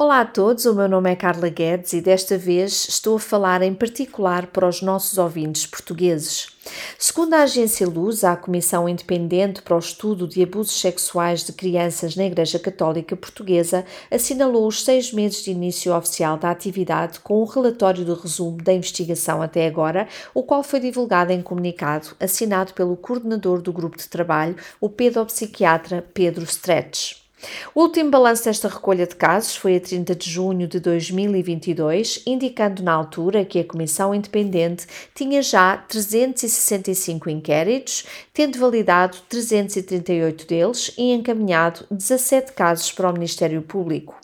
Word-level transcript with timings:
Olá 0.00 0.20
a 0.20 0.24
todos, 0.24 0.64
o 0.64 0.76
meu 0.76 0.88
nome 0.88 1.10
é 1.10 1.16
Carla 1.16 1.48
Guedes 1.48 1.92
e 1.92 2.00
desta 2.00 2.38
vez 2.38 2.86
estou 2.88 3.16
a 3.16 3.18
falar 3.18 3.62
em 3.62 3.74
particular 3.74 4.46
para 4.46 4.68
os 4.68 4.80
nossos 4.80 5.18
ouvintes 5.18 5.66
portugueses. 5.66 6.56
Segundo 6.96 7.34
a 7.34 7.42
agência 7.42 7.84
Luz, 7.84 8.22
a 8.22 8.36
Comissão 8.36 8.88
Independente 8.88 9.60
para 9.60 9.74
o 9.74 9.80
Estudo 9.80 10.28
de 10.28 10.40
Abusos 10.40 10.80
Sexuais 10.80 11.42
de 11.42 11.52
Crianças 11.52 12.14
na 12.14 12.26
Igreja 12.26 12.60
Católica 12.60 13.16
Portuguesa 13.16 13.84
assinalou 14.08 14.68
os 14.68 14.84
seis 14.84 15.12
meses 15.12 15.42
de 15.42 15.50
início 15.50 15.92
oficial 15.92 16.38
da 16.38 16.52
atividade 16.52 17.18
com 17.18 17.42
o 17.42 17.44
relatório 17.44 18.04
de 18.04 18.14
resumo 18.14 18.62
da 18.62 18.72
investigação 18.72 19.42
até 19.42 19.66
agora, 19.66 20.06
o 20.32 20.44
qual 20.44 20.62
foi 20.62 20.78
divulgado 20.78 21.32
em 21.32 21.42
comunicado 21.42 22.10
assinado 22.20 22.72
pelo 22.72 22.96
coordenador 22.96 23.60
do 23.60 23.72
grupo 23.72 23.98
de 23.98 24.08
trabalho, 24.08 24.54
o 24.80 24.88
pedopsiquiatra 24.88 26.06
Pedro 26.14 26.44
Stretch. 26.44 27.27
O 27.74 27.82
último 27.82 28.10
balanço 28.10 28.44
desta 28.44 28.68
recolha 28.68 29.06
de 29.06 29.14
casos 29.14 29.56
foi 29.56 29.76
a 29.76 29.80
30 29.80 30.14
de 30.14 30.30
junho 30.30 30.66
de 30.66 30.80
2022, 30.80 32.22
indicando 32.26 32.82
na 32.82 32.92
altura 32.92 33.44
que 33.44 33.60
a 33.60 33.64
Comissão 33.64 34.14
Independente 34.14 34.86
tinha 35.14 35.40
já 35.42 35.76
365 35.76 37.30
inquéritos, 37.30 38.04
tendo 38.34 38.58
validado 38.58 39.18
338 39.28 40.46
deles 40.46 40.92
e 40.98 41.12
encaminhado 41.12 41.84
17 41.90 42.52
casos 42.52 42.90
para 42.90 43.10
o 43.10 43.12
Ministério 43.12 43.62
Público. 43.62 44.16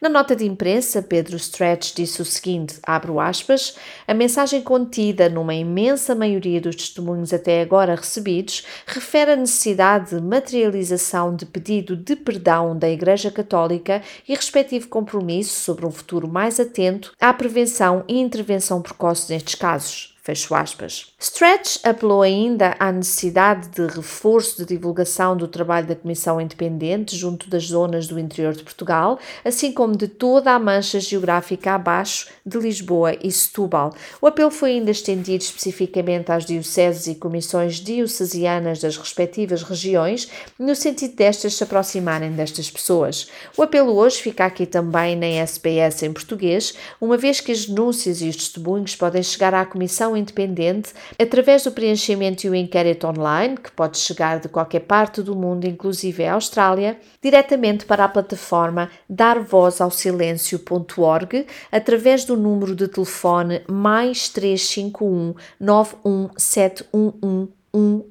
Na 0.00 0.08
nota 0.08 0.34
de 0.34 0.46
imprensa, 0.46 1.02
Pedro 1.02 1.36
Stretch 1.36 1.94
disse 1.94 2.22
o 2.22 2.24
seguinte: 2.24 2.78
abro 2.82 3.20
aspas, 3.20 3.76
a 4.06 4.14
mensagem 4.14 4.62
contida 4.62 5.28
numa 5.28 5.54
imensa 5.54 6.14
maioria 6.14 6.60
dos 6.60 6.76
testemunhos 6.76 7.32
até 7.32 7.60
agora 7.62 7.94
recebidos 7.94 8.64
refere 8.86 9.32
a 9.32 9.36
necessidade 9.36 10.10
de 10.16 10.22
materialização 10.22 11.34
de 11.34 11.46
pedido 11.46 11.96
de 11.96 12.16
perdão 12.16 12.78
da 12.78 12.88
Igreja 12.88 13.30
Católica 13.30 14.02
e 14.28 14.34
respectivo 14.34 14.88
compromisso 14.88 15.60
sobre 15.60 15.86
um 15.86 15.90
futuro 15.90 16.28
mais 16.28 16.58
atento 16.60 17.12
à 17.20 17.32
prevenção 17.32 18.04
e 18.08 18.18
intervenção 18.18 18.82
precoce 18.82 19.32
nestes 19.32 19.54
casos. 19.54 20.17
Fecho 20.28 20.54
aspas. 20.54 21.06
Stretch 21.18 21.78
apelou 21.82 22.20
ainda 22.20 22.76
à 22.78 22.92
necessidade 22.92 23.68
de 23.68 23.86
reforço 23.86 24.58
de 24.58 24.66
divulgação 24.66 25.34
do 25.34 25.48
trabalho 25.48 25.86
da 25.86 25.96
Comissão 25.96 26.38
Independente 26.38 27.16
junto 27.16 27.48
das 27.48 27.68
zonas 27.68 28.06
do 28.06 28.18
interior 28.18 28.52
de 28.52 28.62
Portugal, 28.62 29.18
assim 29.42 29.72
como 29.72 29.96
de 29.96 30.06
toda 30.06 30.52
a 30.52 30.58
mancha 30.58 31.00
geográfica 31.00 31.72
abaixo 31.72 32.28
de 32.44 32.58
Lisboa 32.58 33.16
e 33.22 33.32
Setúbal. 33.32 33.94
O 34.20 34.26
apelo 34.26 34.50
foi 34.50 34.72
ainda 34.72 34.90
estendido 34.90 35.42
especificamente 35.42 36.30
às 36.30 36.44
dioceses 36.44 37.06
e 37.06 37.14
comissões 37.14 37.76
diocesianas 37.76 38.80
das 38.80 38.98
respectivas 38.98 39.62
regiões, 39.62 40.28
no 40.58 40.74
sentido 40.74 41.16
destas 41.16 41.54
se 41.54 41.64
aproximarem 41.64 42.32
destas 42.32 42.70
pessoas. 42.70 43.28
O 43.56 43.62
apelo 43.62 43.94
hoje 43.96 44.18
fica 44.18 44.44
aqui 44.44 44.66
também 44.66 45.16
na 45.16 45.24
SBS 45.24 46.02
em 46.02 46.12
português, 46.12 46.74
uma 47.00 47.16
vez 47.16 47.40
que 47.40 47.50
as 47.50 47.64
denúncias 47.64 48.20
e 48.20 48.28
os 48.28 48.36
testemunhos 48.36 48.94
podem 48.94 49.22
chegar 49.22 49.54
à 49.54 49.64
Comissão 49.64 50.17
independente 50.18 50.92
através 51.18 51.64
do 51.64 51.72
preenchimento 51.72 52.46
e 52.46 52.50
o 52.50 52.54
inquérito 52.54 53.06
online, 53.06 53.56
que 53.56 53.70
pode 53.70 53.96
chegar 53.98 54.40
de 54.40 54.48
qualquer 54.48 54.80
parte 54.80 55.22
do 55.22 55.34
mundo, 55.34 55.66
inclusive 55.66 56.24
a 56.24 56.34
Austrália, 56.34 56.98
diretamente 57.22 57.86
para 57.86 58.04
a 58.04 58.08
plataforma 58.08 58.90
darvozausilêncio.org 59.08 61.46
através 61.72 62.24
do 62.24 62.36
número 62.36 62.74
de 62.74 62.88
telefone 62.88 63.62
mais 63.68 64.28
351 64.28 65.34
91711 65.60 67.57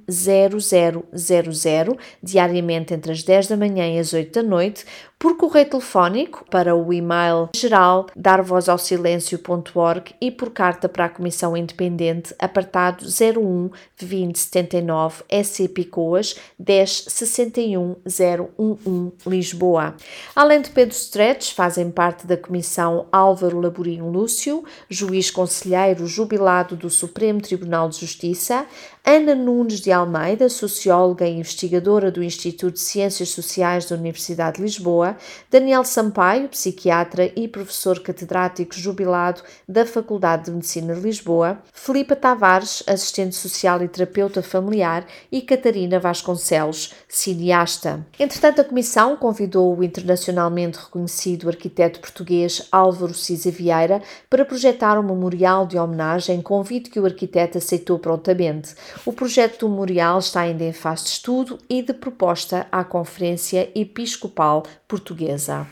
10000 0.08 1.98
diariamente 2.22 2.94
entre 2.94 3.12
as 3.12 3.24
10 3.24 3.48
da 3.48 3.58
manhã 3.58 3.88
e 3.88 4.00
as 4.00 4.14
8 4.14 4.32
da 4.32 4.44
noite 4.48 4.86
por 5.20 5.36
correio 5.36 5.68
telefónico 5.68 6.46
para 6.50 6.76
o 6.76 6.94
e-mail 6.94 7.50
geral 7.56 8.06
darvozausilêncio.org 8.16 10.14
e 10.22 10.30
por 10.30 10.52
carta 10.52 10.88
para 10.88 11.06
a 11.06 11.10
Comissão 11.10 11.58
Independente, 11.58 12.36
apartado 12.38 13.04
01 13.04 13.72
2079 14.00 15.24
SC 15.44 15.70
Picoas 15.70 16.36
10 16.60 17.06
61 17.08 17.96
011 18.06 19.14
Lisboa. 19.26 19.96
Além 20.36 20.62
de 20.62 20.70
Pedro 20.70 20.96
Stretch, 20.96 21.54
fazem 21.54 21.90
parte 21.90 22.28
da 22.28 22.38
Comissão 22.38 23.08
Álvaro 23.12 23.60
Laborinho 23.60 24.12
Lúcio, 24.12 24.64
juiz 24.88 25.32
conselheiro 25.32 26.06
jubilado 26.06 26.76
do 26.76 26.92
Supremo 26.92 27.42
Tribunal 27.42 27.90
de 27.90 28.00
Justiça, 28.00 28.68
Ana 29.04 29.34
Nunes 29.34 29.57
de 29.66 29.92
Almeida, 29.92 30.50
socióloga 30.50 31.26
e 31.26 31.40
investigadora 31.40 32.12
do 32.12 32.24
Instituto 32.24 32.74
de 32.74 32.80
Ciências 32.80 33.30
Sociais 33.30 33.86
da 33.86 33.96
Universidade 33.96 34.58
de 34.58 34.62
Lisboa, 34.62 35.18
Daniel 35.50 35.84
Sampaio, 35.84 36.48
psiquiatra 36.48 37.32
e 37.36 37.48
professor 37.48 38.00
catedrático 38.00 38.76
jubilado 38.76 39.42
da 39.68 39.86
Faculdade 39.86 40.46
de 40.46 40.52
Medicina 40.52 40.94
de 40.94 41.02
Lisboa, 41.02 41.58
Filipa 41.74 42.16
Tavares, 42.16 42.84
assistente 42.86 43.36
social 43.36 43.82
e 43.82 43.88
terapeuta 43.88 44.44
familiar, 44.44 45.06
e 45.32 45.42
Catarina 45.42 46.00
Vasconcelos, 46.00 46.94
cineasta. 47.08 48.06
Entretanto, 48.20 48.62
a 48.62 48.64
Comissão 48.64 49.16
convidou 49.16 49.76
o 49.76 49.84
internacionalmente 49.84 50.78
reconhecido 50.78 51.50
arquiteto 51.50 52.00
português 52.00 52.68
Álvaro 52.72 53.14
Cisa 53.14 53.50
Vieira 53.50 54.02
para 54.30 54.46
projetar 54.46 55.00
um 55.00 55.04
memorial 55.04 55.66
de 55.66 55.78
homenagem, 55.80 56.42
convite 56.42 56.90
que 56.90 57.00
o 57.00 57.06
arquiteto 57.06 57.58
aceitou 57.58 57.98
prontamente. 57.98 58.76
O 59.06 59.14
projeto 59.38 59.60
do 59.60 59.70
memorial 59.70 60.18
está 60.18 60.42
ainda 60.42 60.64
em 60.64 60.74
fase 60.74 61.04
de 61.04 61.10
estudo 61.12 61.60
e 61.70 61.84
de 61.84 61.94
proposta 61.94 62.66
à 62.72 62.84
Conferência 62.84 63.72
Episcopal 63.76 64.64
portuguesa. 64.88 65.68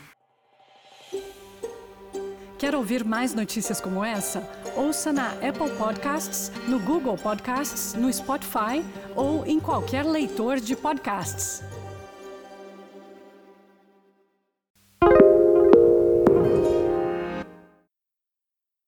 Quer 2.56 2.76
ouvir 2.76 3.04
mais 3.04 3.34
notícias 3.34 3.80
como 3.80 4.04
essa? 4.04 4.48
Ouça 4.76 5.12
na 5.12 5.30
Apple 5.30 5.70
Podcasts, 5.76 6.52
no 6.68 6.78
Google 6.78 7.16
Podcasts, 7.16 7.94
no 7.94 8.12
Spotify 8.12 8.84
ou 9.16 9.44
em 9.44 9.58
qualquer 9.58 10.04
leitor 10.04 10.60
de 10.60 10.76
podcasts. 10.76 11.60